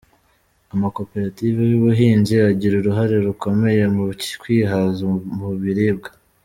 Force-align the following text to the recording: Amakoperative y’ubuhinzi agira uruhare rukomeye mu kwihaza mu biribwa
Amakoperative 0.73 1.59
y’ubuhinzi 1.71 2.33
agira 2.49 2.73
uruhare 2.77 3.15
rukomeye 3.27 3.83
mu 3.95 4.03
kwihaza 4.41 5.05
mu 5.37 5.49
biribwa 5.63 6.11